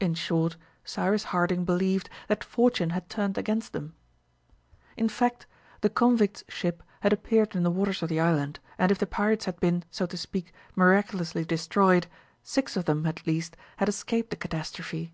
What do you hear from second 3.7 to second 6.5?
them. In fact, the convicts'